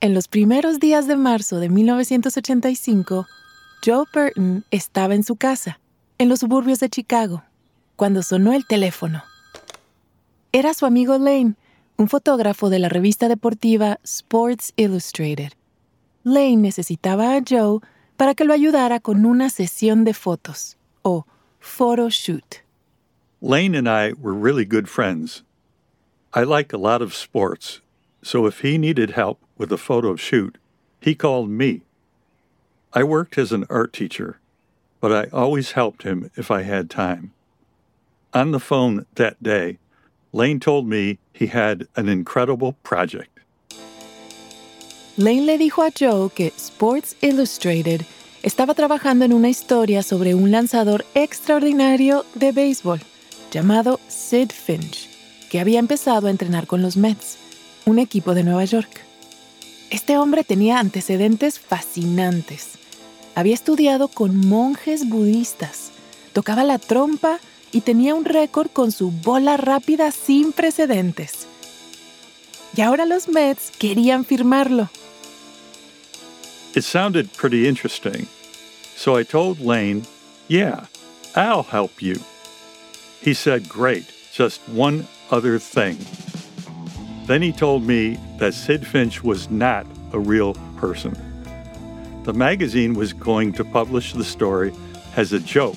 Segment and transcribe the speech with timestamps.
[0.00, 3.26] En los primeros días de marzo de 1985,
[3.82, 5.80] Joe Burton estaba en su casa,
[6.18, 7.44] en los suburbios de Chicago,
[7.96, 9.24] cuando sonó el teléfono.
[10.52, 11.54] Era su amigo Lane,
[11.96, 15.52] un fotógrafo de la revista deportiva Sports Illustrated.
[16.24, 17.80] Lane necesitaba a Joe
[18.18, 21.24] para que lo ayudara con una sesión de fotos, o
[21.58, 22.56] photo shoot.
[23.40, 25.42] Lane and I were really good friends.
[26.34, 27.80] I like a lot of sports,
[28.22, 30.58] so if he needed help with a photo shoot,
[31.00, 31.82] he called me.
[32.92, 34.38] I worked as an art teacher,
[35.00, 37.32] but I always helped him if I had time.
[38.32, 39.78] On the phone that day,
[40.32, 43.30] Lane told me he had an incredible project.
[45.16, 48.04] Lane le dijo a Joe que Sports Illustrated
[48.42, 53.00] estaba trabajando en una historia sobre un lanzador extraordinario de béisbol
[53.50, 55.08] llamado Sid Finch,
[55.48, 57.38] que había empezado a entrenar con los Mets,
[57.86, 59.05] un equipo de Nueva York.
[59.90, 62.70] Este hombre tenía antecedentes fascinantes.
[63.34, 65.90] Había estudiado con monjes budistas,
[66.32, 67.38] tocaba la trompa
[67.70, 71.46] y tenía un récord con su bola rápida sin precedentes.
[72.74, 74.90] Y ahora los Mets querían firmarlo.
[76.74, 78.26] It sounded pretty interesting,
[78.96, 80.02] so I told Lane,
[80.48, 80.86] Yeah,
[81.34, 82.20] I'll help you.
[83.22, 85.96] He said, Great, just one other thing.
[87.26, 91.12] Then he told me that Sid Finch was not a real person.
[92.22, 94.72] The magazine was going to publish the story
[95.16, 95.74] as a joke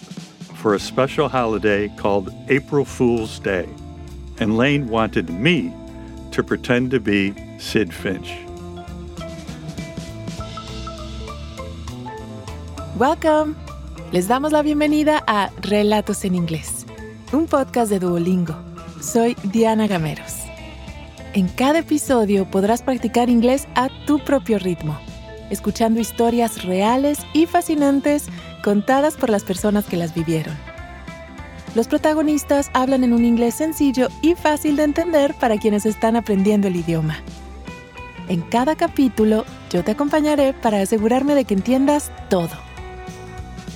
[0.61, 3.67] for a special holiday called April Fool's Day,
[4.39, 5.73] and Lane wanted me
[6.33, 8.29] to pretend to be Sid Finch.
[12.95, 13.55] Welcome.
[14.11, 16.85] Les damos la bienvenida a Relatos en Inglés,
[17.33, 18.55] un podcast de Duolingo.
[19.01, 20.38] Soy Diana Gameros.
[21.33, 24.97] En cada episodio podrás practicar inglés a tu propio ritmo,
[25.51, 28.25] escuchando historias reales y fascinantes
[28.63, 30.57] contadas por las personas que las vivieron.
[31.75, 36.67] Los protagonistas hablan en un inglés sencillo y fácil de entender para quienes están aprendiendo
[36.67, 37.17] el idioma.
[38.27, 42.57] En cada capítulo yo te acompañaré para asegurarme de que entiendas todo.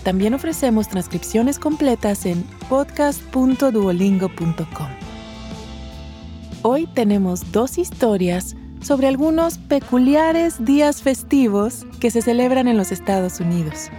[0.02, 5.03] También ofrecemos transcripciones completas en podcast.duolingo.com.
[6.66, 13.42] Hoy tenemos dos historias sobre algunos peculiares días festivos que se celebran en los Estados
[13.42, 13.90] Unidos.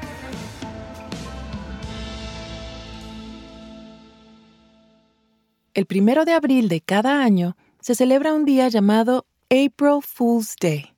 [5.75, 10.95] El primero de abril de cada año se celebra un día llamado April Fool's Day.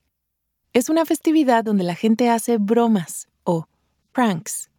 [0.72, 3.66] Es una festividad donde la gente hace bromas o
[4.12, 4.70] pranks.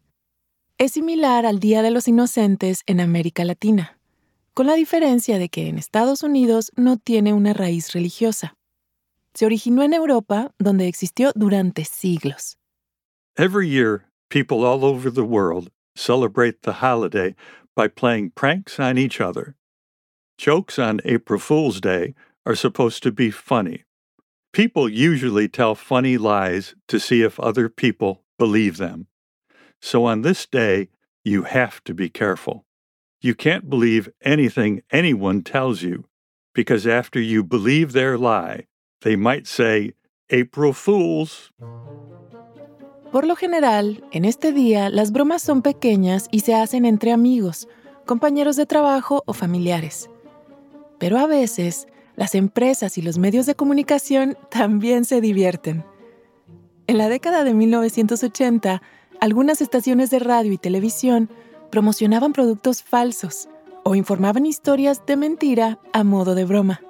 [0.78, 3.97] Es similar al Día de los Inocentes en América Latina
[4.58, 8.56] con la diferencia de que en Estados Unidos no tiene una raíz religiosa.
[9.32, 12.58] Se originó en Europa, donde existió durante siglos.
[13.36, 17.36] Every year, people all over the world celebrate the holiday
[17.76, 19.54] by playing pranks on each other.
[20.38, 23.84] Jokes on April Fool's Day are supposed to be funny.
[24.52, 29.06] People usually tell funny lies to see if other people believe them.
[29.80, 30.88] So on this day,
[31.22, 32.64] you have to be careful.
[33.20, 36.04] You can't believe anything anyone tells you,
[36.54, 38.66] because after you believe their lie,
[39.02, 39.94] they might say,
[40.30, 41.50] April Fools.
[43.10, 47.66] Por lo general, en este día las bromas son pequeñas y se hacen entre amigos,
[48.06, 50.08] compañeros de trabajo o familiares.
[51.00, 55.84] Pero a veces, las empresas y los medios de comunicación también se divierten.
[56.86, 58.80] En la década de 1980,
[59.20, 61.28] algunas estaciones de radio y televisión
[61.70, 63.48] promocionaban productos falsos
[63.84, 66.80] o informaban historias de mentira a modo de broma.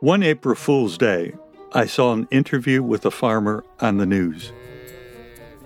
[0.00, 1.34] One April Fool's Day,
[1.72, 4.52] I saw an interview with a farmer on the news.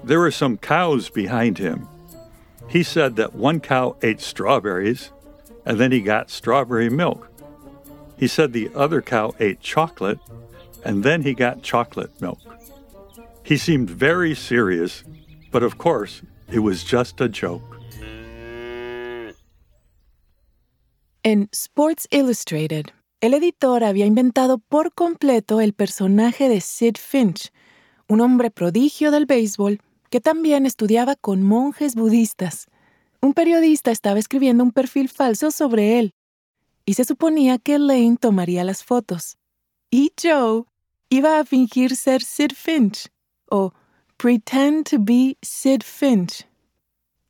[0.03, 1.87] There were some cows behind him.
[2.69, 5.13] He said that one cow ate strawberries
[5.65, 7.29] and then he got strawberry milk.
[8.17, 10.19] He said the other cow ate chocolate
[10.85, 12.41] and then he got chocolate milk.
[13.45, 15.05] He seemed very serious,
[15.51, 17.82] but of course, it was just a joke.
[21.25, 22.87] En Sports Illustrated,
[23.21, 27.53] el editor había inventado por completo el personaje de Sid Finch,
[28.09, 29.81] un hombre prodigio del béisbol
[30.11, 32.67] que también estudiaba con monjes budistas.
[33.21, 36.13] Un periodista estaba escribiendo un perfil falso sobre él,
[36.85, 39.37] y se suponía que Lane tomaría las fotos.
[39.93, 40.65] Y Joe
[41.09, 43.07] iba a fingir ser Sid Finch,
[43.49, 43.73] o
[44.17, 46.49] pretend to be Sid Finch.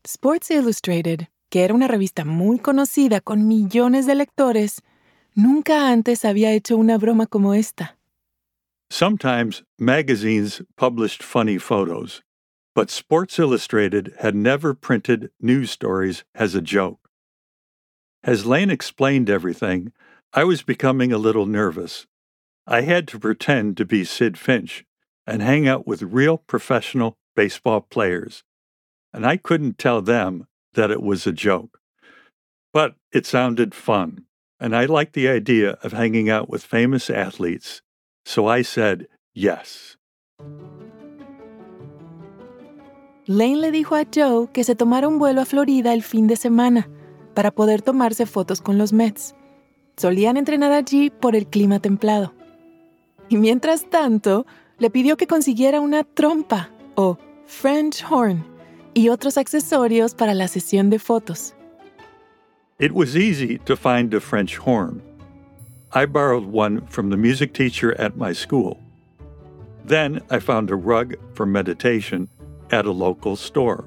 [0.03, 4.81] Sports Illustrated que era una revista muy conocida con millones de lectores,
[5.35, 7.99] nunca antes había hecho una broma como esta.
[8.89, 12.23] Sometimes magazines published funny photos,
[12.75, 17.11] but Sports Illustrated had never printed news stories as a joke.
[18.25, 19.93] As Lane explained everything,
[20.33, 22.07] I was becoming a little nervous.
[22.67, 24.87] I had to pretend to be Sid Finch
[25.27, 28.43] and hang out with real professional baseball players,
[29.13, 31.79] and I couldn't tell them that it was a joke.
[32.73, 34.27] But it sounded fun,
[34.59, 37.83] and I liked the idea of hanging out with famous athletes
[38.25, 39.99] so I said yes.
[43.27, 46.37] Lane le dijo a Joe que se tomara un vuelo a Florida el fin de
[46.37, 46.89] semana
[47.35, 49.35] para poder tomarse fotos con los Mets.
[49.97, 52.35] Solían entrenar allí por el clima templado.
[53.29, 54.47] Y mientras tanto,
[54.79, 58.45] le pidió que consiguiera una trompa o French horn
[58.95, 61.55] y otros accesorios para la sesión de fotos.
[62.79, 65.03] It was easy to find a French horn.
[65.93, 68.81] I borrowed one from the music teacher at my school.
[69.85, 72.29] Then I found a rug for meditation
[72.71, 73.85] at a local store.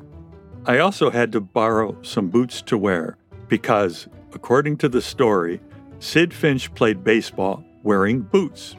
[0.66, 3.18] I also had to borrow some boots to wear
[3.48, 5.62] because, according to the story,
[6.00, 8.75] Sid Finch played baseball wearing boots.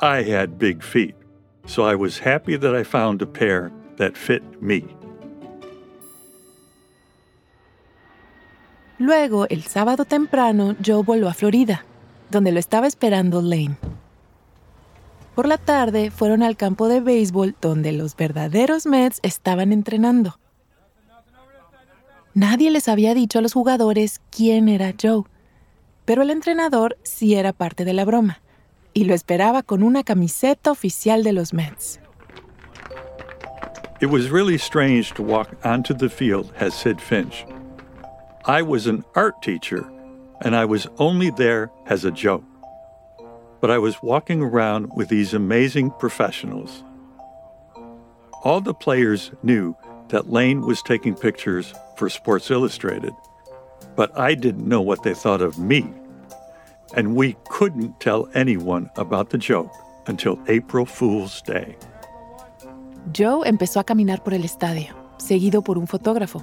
[0.00, 1.14] I had big feet,
[1.66, 4.84] so I was happy that I found a pair that fit me.
[8.98, 11.84] Luego, el sábado temprano, Joe voló a Florida.
[12.30, 13.76] donde lo estaba esperando Lane.
[15.34, 20.38] Por la tarde fueron al campo de béisbol donde los verdaderos Mets estaban entrenando.
[22.34, 25.22] Nadie les había dicho a los jugadores quién era Joe,
[26.04, 28.40] pero el entrenador sí era parte de la broma
[28.92, 32.00] y lo esperaba con una camiseta oficial de los Mets.
[34.00, 37.44] It was really strange to walk onto the field as Sid Finch.
[38.44, 39.88] I was an art teacher
[40.42, 42.44] and I was only there as a joke.
[43.60, 46.84] But I was walking around with these amazing professionals.
[48.44, 49.76] All the players knew
[50.08, 53.12] that Lane was taking pictures for Sports Illustrated,
[53.96, 55.92] but I didn't know what they thought of me.
[56.94, 59.72] And we couldn't tell anyone about the joke
[60.06, 61.76] until April Fool's Day.
[63.12, 66.42] Joe empezó a caminar por el estadio, seguido por un fotógrafo.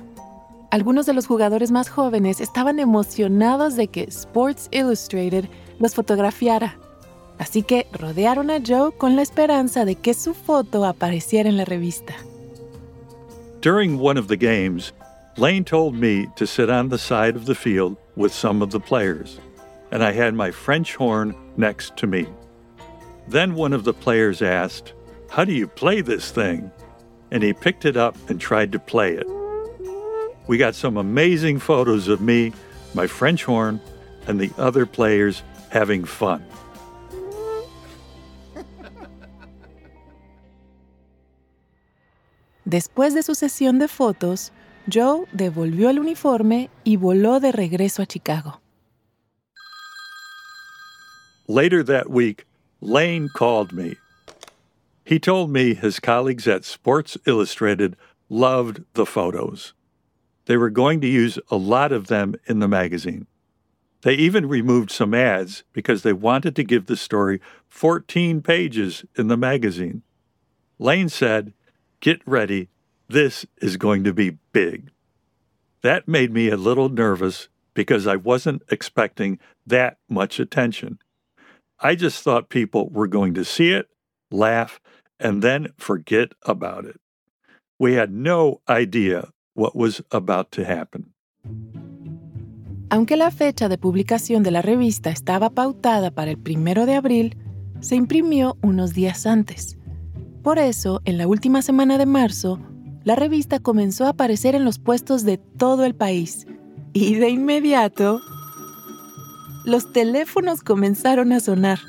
[0.71, 5.45] Algunos de los jugadores más jóvenes estaban emocionados de que Sports Illustrated
[5.79, 6.77] los fotografiara.
[7.38, 11.65] Así que rodearon a Joe con la esperanza de que su foto apareciera en la
[11.65, 12.13] revista.
[13.62, 14.94] During one of the games,
[15.38, 18.79] Lane told me to sit on the side of the field with some of the
[18.79, 19.39] players,
[19.91, 22.25] and I had my French horn next to me.
[23.27, 24.94] Then one of the players asked,
[25.29, 26.71] How do you play this thing?
[27.31, 29.27] And he picked it up and tried to play it.
[30.47, 32.53] We got some amazing photos of me,
[32.94, 33.81] my French horn,
[34.27, 36.45] and the other players having fun.
[42.68, 44.51] Después de su sesión de fotos,
[44.92, 48.59] Joe devolvió el uniforme y voló de regreso a Chicago.
[51.48, 52.48] Later that week,
[52.81, 53.98] Lane called me.
[55.03, 57.95] He told me his colleagues at Sports Illustrated
[58.30, 59.75] loved the photos.
[60.45, 63.27] They were going to use a lot of them in the magazine.
[64.01, 69.27] They even removed some ads because they wanted to give the story 14 pages in
[69.27, 70.03] the magazine.
[70.77, 71.53] Lane said,
[72.01, 72.69] Get ready,
[73.08, 74.91] this is going to be big.
[75.81, 81.00] That made me a little nervous because I wasn't expecting that much attention.
[81.79, 83.89] I just thought people were going to see it,
[84.29, 84.79] laugh,
[85.19, 87.00] and then forget about it.
[87.79, 91.13] We had no idea what was about to happen.
[92.89, 97.38] Aunque la fecha de publicación de la revista estaba pautada para el primero de abril,
[97.79, 99.77] se imprimió unos días antes.
[100.43, 102.59] Por eso, en la última semana de marzo,
[103.03, 106.45] la revista comenzó a aparecer en los puestos de todo el país.
[106.93, 108.21] Y de inmediato,
[109.65, 111.79] los teléfonos comenzaron a sonar.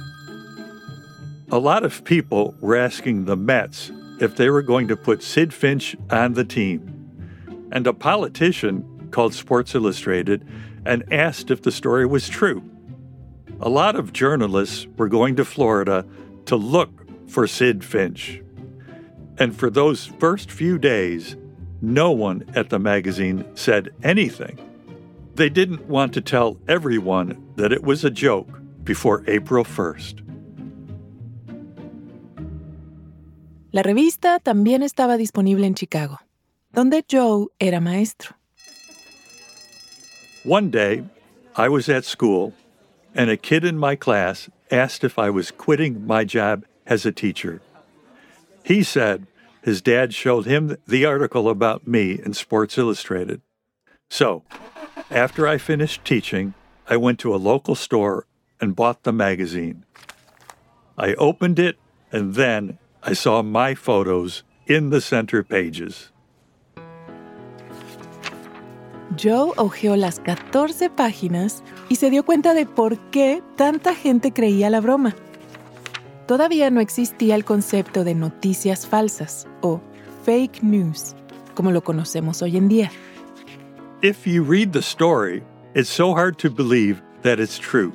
[1.51, 5.53] A lot of people were asking the Mets if they were going to put Sid
[5.53, 6.96] Finch on the team.
[7.73, 10.47] And a politician called Sports Illustrated
[10.85, 12.63] and asked if the story was true.
[13.61, 16.05] A lot of journalists were going to Florida
[16.47, 18.41] to look for Sid Finch.
[19.39, 21.37] And for those first few days,
[21.81, 24.59] no one at the magazine said anything.
[25.35, 28.49] They didn't want to tell everyone that it was a joke
[28.85, 30.23] before April 1st.
[33.73, 36.26] La revista también estaba disponible en Chicago.
[36.77, 38.37] Donde Joe era maestro.
[40.45, 41.05] One day,
[41.57, 42.53] I was at school,
[43.15, 47.13] and a kid in my class asked if I was quitting my job as a
[47.13, 47.63] teacher.
[48.63, 49.27] He said
[49.63, 53.41] his dad showed him the article about me in Sports Illustrated.
[54.11, 54.43] So,
[55.11, 56.53] after I finished teaching,
[56.91, 58.27] I went to a local store
[58.61, 59.87] and bought the magazine.
[60.99, 61.79] I opened it,
[62.13, 66.11] and then I saw my photos in the center pages.
[69.21, 74.71] Joe hojeó las 14 páginas y se dio cuenta de por qué tanta gente creía
[74.71, 75.15] la broma.
[76.27, 79.81] Todavía no existía el concepto de noticias falsas o
[80.25, 81.15] fake news,
[81.55, 82.91] como lo conocemos hoy en día.
[84.03, 85.43] If you read the story,
[85.75, 87.93] it's so hard to believe that it's true.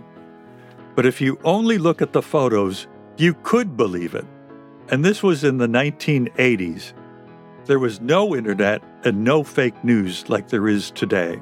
[0.96, 2.88] But if you only look at the photos,
[3.18, 4.26] you could believe it.
[4.90, 6.94] And this was in the 1980s.
[7.66, 11.42] There was no internet and no fake news like there is today.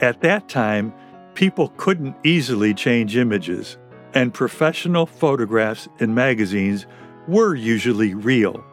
[0.00, 0.92] At that time,
[1.34, 3.78] people couldn't easily change images,
[4.14, 6.86] and professional photographs in magazines
[7.26, 8.64] were usually real.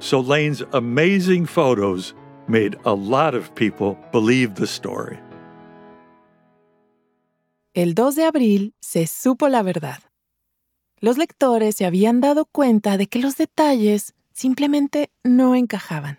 [0.00, 2.14] So Lane's amazing photos
[2.46, 5.18] made a lot of people believe the story.
[7.74, 10.00] El 2 de abril se supo la verdad.
[11.00, 16.18] Los lectores se habían dado cuenta de que los detalles simplemente no encajaban.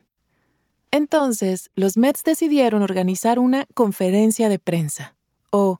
[0.91, 5.15] Entonces, los Mets decidieron organizar una conferencia de prensa,
[5.49, 5.79] o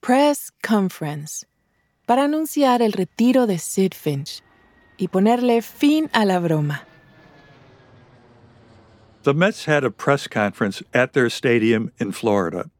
[0.00, 1.46] press conference,
[2.06, 4.42] para anunciar el retiro de Sid Finch
[4.96, 6.86] y ponerle fin a la broma.
[9.24, 12.70] The Mets had a press conference at their stadium in Florida.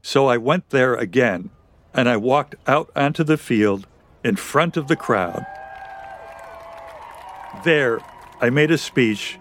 [0.00, 1.50] So I went there again
[1.92, 3.86] and I walked out onto the field
[4.24, 5.44] in front of the crowd.
[7.64, 8.00] There,
[8.44, 9.38] I made a speech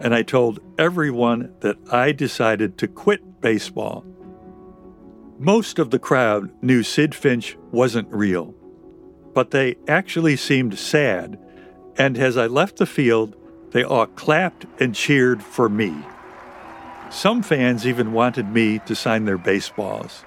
[0.00, 4.02] and I told everyone that I decided to quit baseball.
[5.38, 8.54] Most of the crowd knew Sid Finch wasn't real,
[9.34, 11.38] but they actually seemed sad,
[11.98, 13.36] and as I left the field,
[13.72, 15.94] they all clapped and cheered for me.
[17.10, 20.24] Some fans even wanted me to sign their baseballs.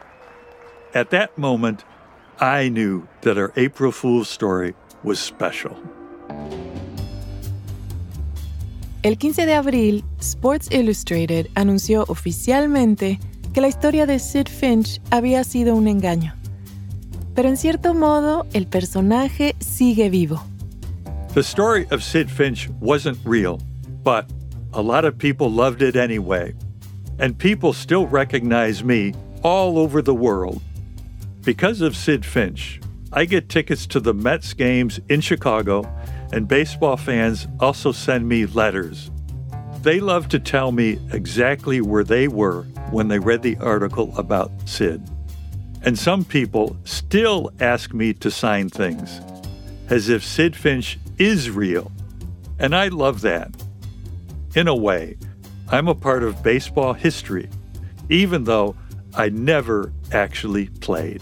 [0.94, 1.84] At that moment,
[2.40, 5.82] I knew that our April Fool's story was special.
[9.02, 13.18] El 15 de abril, Sports Illustrated anunció oficialmente
[13.54, 16.34] que la historia de Sid Finch había sido un engaño.
[17.34, 20.44] Pero en cierto modo, el personaje sigue vivo.
[21.34, 23.60] The story of Sid Finch wasn't real,
[24.04, 24.26] but
[24.74, 26.54] a lot of people loved it anyway.
[27.20, 29.14] And people still recognize me
[29.44, 30.62] all over the world.
[31.46, 32.82] Because of Sid Finch,
[33.14, 35.88] I get tickets to the Mets games in Chicago,
[36.32, 39.12] and baseball fans also send me letters.
[39.82, 44.52] They love to tell me exactly where they were when they read the article about
[44.66, 45.02] Sid.
[45.84, 49.22] And some people still ask me to sign things,
[49.90, 51.92] as if Sid Finch is real.
[52.60, 53.52] And I love that.
[54.56, 55.18] In a way,
[55.70, 57.50] I'm a part of baseball history,
[58.10, 58.76] even though
[59.16, 61.22] I never actually played.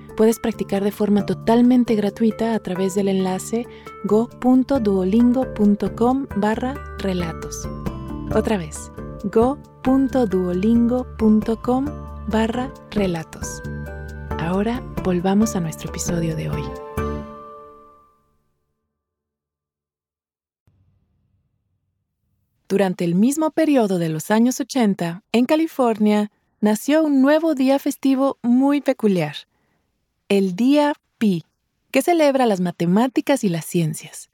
[0.21, 3.65] puedes practicar de forma totalmente gratuita a través del enlace
[4.03, 7.67] go.duolingo.com barra relatos.
[8.31, 8.91] Otra vez,
[9.23, 11.85] go.duolingo.com
[12.27, 13.63] barra relatos.
[14.37, 16.61] Ahora volvamos a nuestro episodio de hoy.
[22.69, 28.37] Durante el mismo periodo de los años 80, en California, nació un nuevo día festivo
[28.43, 29.35] muy peculiar,
[30.31, 31.43] el Día Pi,
[31.91, 34.29] que celebra las matemáticas y las ciencias.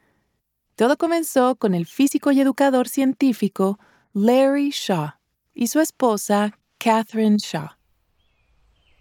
[0.75, 3.79] Todo comenzó con el físico y educador científico
[4.13, 5.13] Larry Shaw
[5.55, 7.69] y su esposa Catherine Shaw.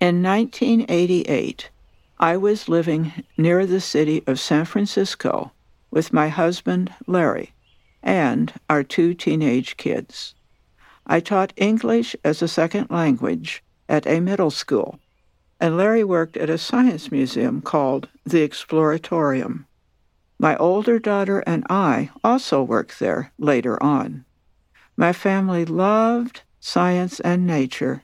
[0.01, 1.71] In 1988,
[2.19, 5.53] I was living near the city of San Francisco
[5.91, 7.53] with my husband, Larry,
[8.03, 10.35] and our two teenage kids.
[11.07, 14.99] I taught English as a second language at a middle school,
[15.61, 19.65] and Larry worked at a science museum called the Exploratorium.
[20.39, 24.25] My older daughter and I also worked there later on.
[24.97, 28.03] My family loved science and nature,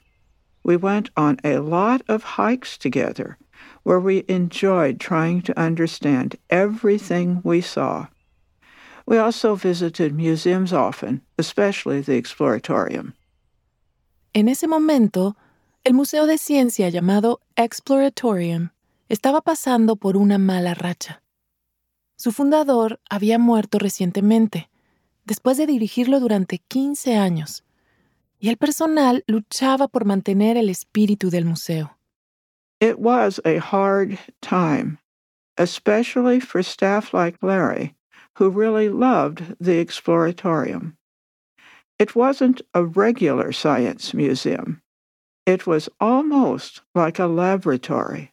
[0.63, 3.37] we went on a lot of hikes together
[3.83, 8.07] where we enjoyed trying to understand everything we saw.
[9.07, 13.15] We also visited museums often, especially the Exploratorium.
[14.35, 15.35] En ese momento,
[15.85, 18.71] el Museo de Ciencia llamado Exploratorium
[19.09, 21.23] estaba pasando por una mala racha.
[22.17, 24.71] Su fundador había muerto recientemente,
[25.25, 27.65] después de dirigirlo durante 15 años,
[28.39, 31.99] y el personal luchaba por mantener el espíritu del museo.
[32.81, 34.99] It was a hard time,
[35.57, 37.95] especially for staff like Larry,
[38.39, 40.97] who really loved the Exploratorium.
[41.99, 44.82] It wasn't a regular science museum.
[45.47, 48.33] It was almost like a laboratory.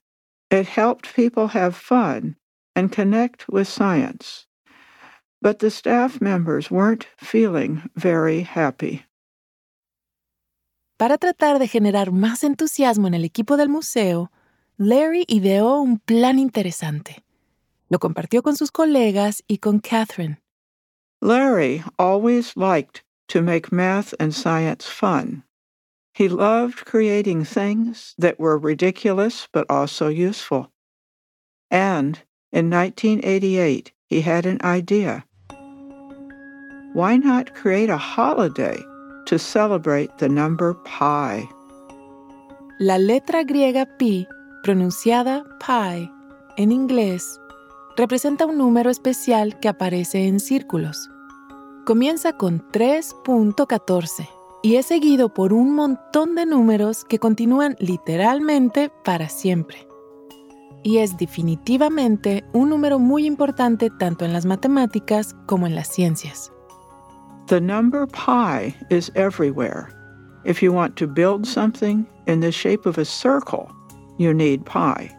[0.52, 2.36] It helped people have fun
[2.76, 4.46] and connect with science.
[5.42, 9.06] But the staff members weren't feeling very happy.
[10.98, 14.32] Para tratar de generar más entusiasmo en el equipo del museo,
[14.78, 17.24] Larry ideó un plan interesante.
[17.90, 20.40] Lo compartió con sus colegas y con Catherine.
[21.22, 25.44] Larry always liked to make math and science fun.
[26.14, 30.72] He loved creating things that were ridiculous but also useful.
[31.72, 32.20] And
[32.52, 35.26] in 1988, he had an idea.
[36.94, 38.78] Why not create a holiday
[39.28, 41.48] to celebrate the number pi?
[42.80, 44.26] La letra griega pi
[44.64, 46.10] pronunciada pi
[46.58, 47.40] en inglés,
[47.96, 51.10] representa un número especial que aparece en círculos.
[51.86, 59.30] Comienza con 3.14 y es seguido por un montón de números que continúan literalmente para
[59.30, 59.88] siempre.
[60.84, 66.52] Y es definitivamente un número muy importante tanto en las matemáticas como en las ciencias.
[67.48, 69.90] The number pi is everywhere.
[70.46, 73.68] If you want to build something in the shape of a circle,
[74.18, 75.10] you need pi.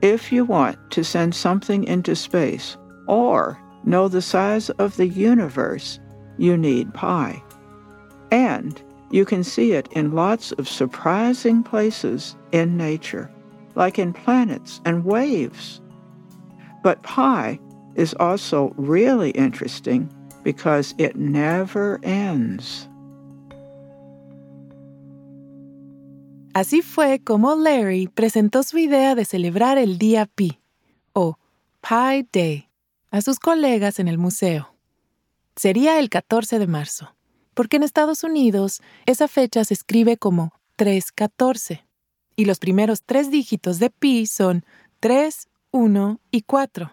[0.00, 6.00] If you want to send something into space or know the size of the universe,
[6.38, 7.42] you need pi.
[8.30, 13.30] And you can see it in lots of surprising places in nature,
[13.74, 15.80] like in planets and waves.
[16.82, 17.58] But pi
[17.96, 20.08] is also really interesting
[20.42, 22.88] because it never ends.
[26.52, 30.58] Así fue como Larry presentó su idea de celebrar el Día Pi,
[31.12, 31.36] o
[31.80, 32.68] Pi Day,
[33.12, 34.74] a sus colegas en el museo.
[35.54, 37.14] Sería el 14 de marzo,
[37.54, 41.86] porque en Estados Unidos esa fecha se escribe como 314,
[42.36, 44.64] y los primeros tres dígitos de pi son
[45.00, 46.92] 3, 1 y 4.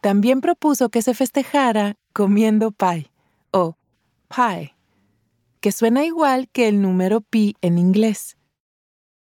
[0.00, 3.10] También propuso que se festejara comiendo pie,
[3.52, 3.76] o
[4.34, 4.74] pie,
[5.60, 8.36] que suena igual que el número pi en inglés.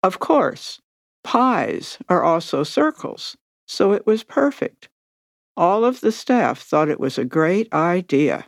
[0.05, 0.81] Of course,
[1.23, 3.37] pies are also circles,
[3.67, 4.89] so it was perfect.
[5.57, 8.47] All of the staff thought it was a great idea,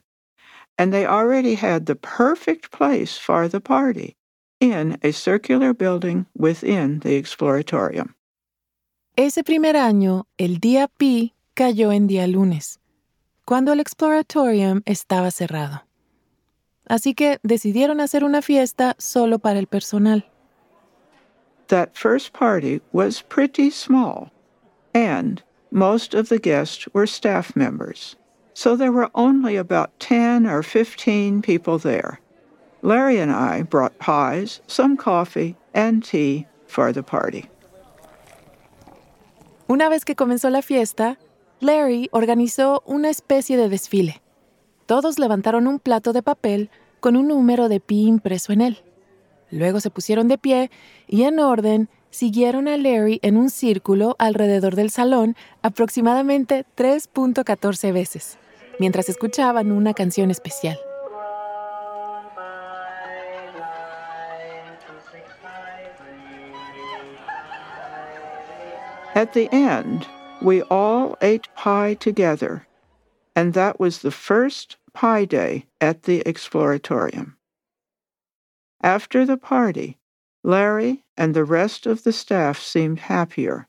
[0.78, 4.16] and they already had the perfect place for the party
[4.60, 8.14] in a circular building within the Exploratorium.
[9.16, 12.78] Ese primer año, el día pi cayó en día lunes,
[13.46, 15.82] cuando el Exploratorium estaba cerrado.
[16.88, 20.24] Así que decidieron hacer una fiesta solo para el personal.
[21.68, 24.30] That first party was pretty small,
[24.92, 28.16] and most of the guests were staff members,
[28.54, 32.20] so there were only about 10 or 15 people there.
[32.82, 37.48] Larry and I brought pies, some coffee, and tea for the party.
[39.68, 41.18] Una vez que comenzó la fiesta,
[41.60, 44.20] Larry organizó una especie de desfile.
[44.86, 48.82] Todos levantaron un plato de papel con un número de pi impreso en él.
[49.50, 50.70] Luego se pusieron de pie
[51.06, 58.38] y en orden siguieron a Larry en un círculo alrededor del salón aproximadamente 3.14 veces,
[58.78, 60.78] mientras escuchaban una canción especial.
[69.14, 70.06] At the end,
[70.42, 72.66] we all ate pie together,
[73.36, 77.34] and that was the first Pi Day at the Exploratorium.
[78.82, 79.98] After the party,
[80.42, 83.68] Larry and the rest of the staff seemed happier.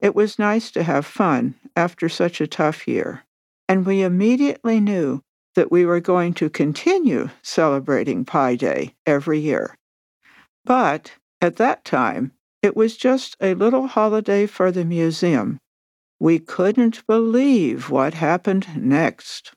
[0.00, 3.24] It was nice to have fun after such a tough year,
[3.68, 5.22] and we immediately knew
[5.54, 9.76] that we were going to continue celebrating Pi Day every year.
[10.64, 15.58] But at that time, it was just a little holiday for the museum.
[16.20, 19.52] We couldn't believe what happened next.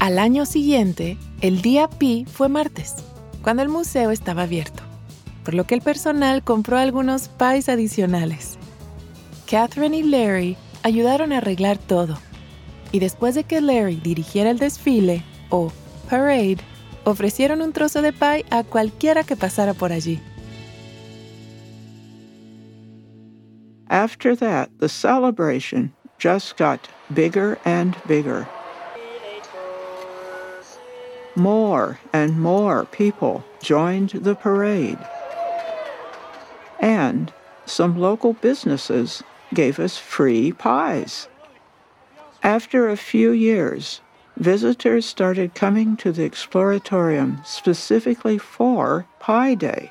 [0.00, 2.96] Al año siguiente, el día pi fue martes,
[3.42, 4.82] cuando el museo estaba abierto.
[5.44, 8.56] por lo que el personal compró algunos pies adicionales.
[9.46, 12.18] Catherine y Larry ayudaron a arreglar todo,
[12.94, 15.72] y después de que Larry dirigiera el desfile, o
[16.08, 16.58] parade,
[17.02, 20.20] ofrecieron un trozo de pie a cualquiera que pasara por allí.
[23.88, 28.46] After that, the celebration just got bigger and bigger.
[31.34, 34.98] More and more people joined the parade.
[36.78, 37.32] And
[37.66, 41.28] some local businesses gave us free pies.
[42.44, 44.02] After a few years,
[44.36, 49.90] visitors started coming to the Exploratorium specifically for Pi Day.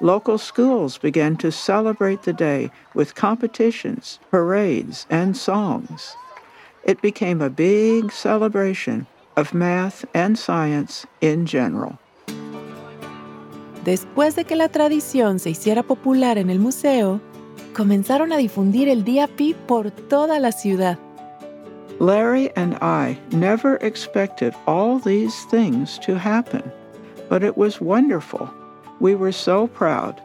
[0.00, 6.16] Local schools began to celebrate the day with competitions, parades, and songs.
[6.82, 12.00] It became a big celebration of math and science in general.
[13.84, 17.20] Después de que la tradición se hiciera popular en el museo,
[17.74, 20.98] comenzaron a difundir el Día Pi por toda la ciudad.
[22.00, 26.62] Larry and I never expected all these things to happen,
[27.28, 28.50] but it was wonderful.
[29.00, 30.20] We were so proud,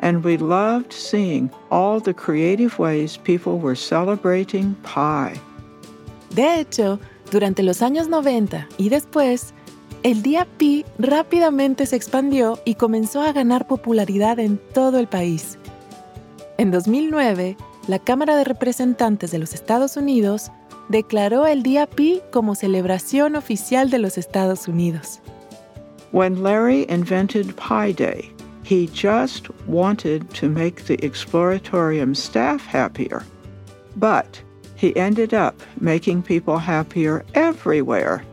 [0.00, 5.40] and we loved seeing all the creative ways people were celebrating pi.
[6.34, 6.98] De hecho,
[7.30, 9.54] durante los años 90 y después,
[10.02, 15.58] el Día Pi rápidamente se expandió y comenzó a ganar popularidad en todo el país.
[16.58, 17.56] En 2009,
[17.88, 20.50] la Cámara de Representantes de los Estados Unidos
[20.88, 25.20] declaró el Día Pi como celebración oficial de los Estados Unidos.
[26.12, 28.30] When Larry invented Pi Day,
[28.62, 33.24] he just wanted to make the Exploratorium staff happier.
[33.96, 34.40] But
[34.76, 38.24] he ended up making people happier everywhere.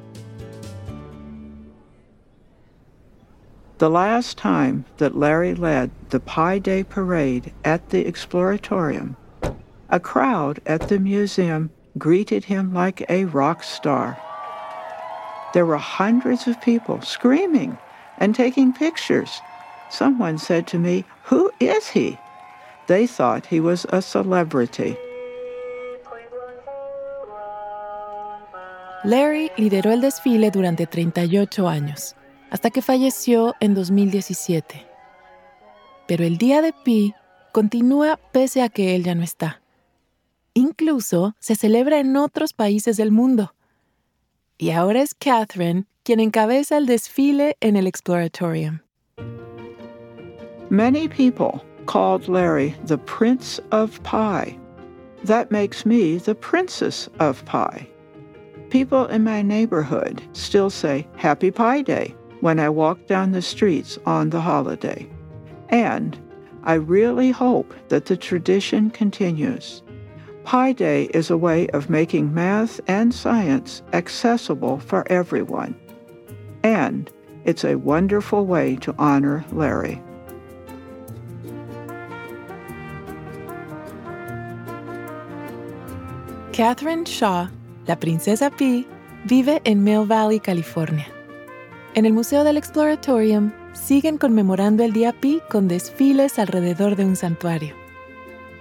[3.77, 9.15] The last time that Larry led the Pi Day parade at the Exploratorium,
[9.89, 14.17] a crowd at the museum greeted him like a rock star.
[15.53, 17.77] There were hundreds of people screaming
[18.17, 19.41] and taking pictures.
[19.89, 22.17] Someone said to me, Who is he?
[22.87, 24.95] They thought he was a celebrity.
[29.03, 32.15] Larry lideró el desfile durante 38 años,
[32.51, 34.85] hasta que falleció en 2017.
[36.07, 37.15] Pero el Día de Pi
[37.51, 39.60] continúa pese a que él ya no está.
[40.53, 43.53] Incluso se celebra en otros países del mundo.
[44.57, 48.81] Y ahora es Catherine quien encabeza el desfile en el Exploratorium.
[50.69, 54.57] Many people called Larry the Prince of Pie.
[55.25, 57.87] That makes me the Princess of Pie.
[58.69, 63.99] People in my neighborhood still say Happy Pi Day when I walk down the streets
[64.05, 65.07] on the holiday.
[65.69, 66.17] And
[66.63, 69.83] I really hope that the tradition continues.
[70.43, 75.75] Pi Day is a way of making math and science accessible for everyone.
[76.63, 77.09] And
[77.45, 80.01] it's a wonderful way to honor Larry.
[86.51, 87.47] Catherine Shaw,
[87.87, 88.85] la princesa Pi,
[89.25, 91.07] vive en Mill Valley, California.
[91.93, 97.15] En el Museo del Exploratorium siguen conmemorando el Día Pi con desfiles alrededor de un
[97.15, 97.73] santuario.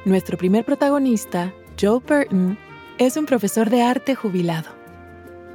[0.04, 2.58] Nuestro primer protagonista, Joe Burton
[2.98, 4.68] es un profesor de arte jubilado.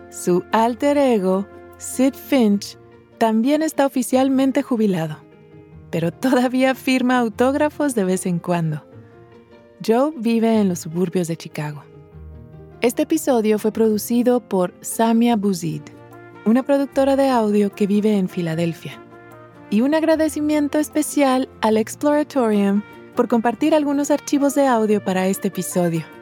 [0.10, 1.46] Su alter ego,
[1.78, 2.80] Sid Finch,
[3.20, 5.18] también está oficialmente jubilado,
[5.92, 8.84] pero todavía firma autógrafos de vez en cuando.
[9.86, 11.84] Joe vive en los suburbios de Chicago.
[12.82, 15.82] Este episodio fue producido por Samia Buzid,
[16.46, 19.00] una productora de audio que vive en Filadelfia.
[19.70, 22.82] Y un agradecimiento especial al Exploratorium
[23.16, 26.15] por compartir algunos archivos de audio para este episodio.